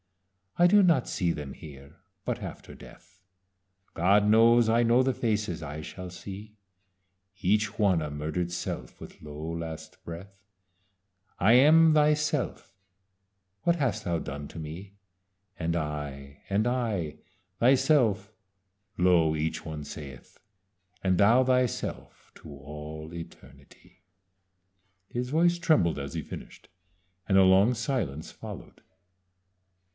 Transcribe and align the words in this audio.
I 0.57 0.65
do 0.67 0.83
not 0.83 1.07
see 1.07 1.31
them 1.31 1.53
here; 1.53 1.97
but 2.25 2.41
after 2.41 2.75
death 2.75 3.21
God 3.93 4.27
knows 4.27 4.67
I 4.67 4.83
know 4.83 5.01
the 5.03 5.13
faces 5.13 5.63
I 5.63 5.81
shall 5.81 6.09
see 6.09 6.57
Each 7.39 7.77
one 7.79 8.01
a 8.01 8.09
murder'd 8.09 8.51
self, 8.51 8.99
with 8.99 9.21
low 9.21 9.51
last 9.53 10.03
breath; 10.03 10.43
'I 11.39 11.53
am 11.53 11.93
thyself 11.93 12.75
what 13.61 13.77
hast 13.77 14.03
thou 14.03 14.17
done 14.19 14.47
to 14.49 14.59
me?' 14.59 14.97
'And 15.57 15.75
I 15.75 16.41
and 16.49 16.67
I 16.67 17.17
thyself' 17.59 18.33
(lo! 18.97 19.35
each 19.35 19.63
one 19.65 19.83
saith) 19.83 20.37
'And 21.03 21.17
thou 21.17 21.43
thyself 21.43 22.31
to 22.35 22.51
all 22.51 23.11
eternity.'" 23.13 24.01
His 25.07 25.29
voice 25.29 25.57
trembled 25.59 25.97
as 25.99 26.15
he 26.15 26.21
finished, 26.23 26.67
and 27.29 27.37
a 27.37 27.43
long 27.43 27.73
silence 27.75 28.31
followed. 28.31 28.81